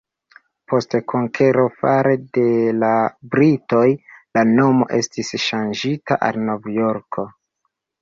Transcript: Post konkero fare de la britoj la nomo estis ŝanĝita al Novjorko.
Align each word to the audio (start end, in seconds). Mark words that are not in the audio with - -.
Post 0.71 0.95
konkero 1.11 1.65
fare 1.81 2.13
de 2.39 2.47
la 2.85 2.91
britoj 3.37 3.85
la 4.39 4.47
nomo 4.57 4.91
estis 5.03 5.33
ŝanĝita 5.49 6.23
al 6.31 6.45
Novjorko. 6.51 7.33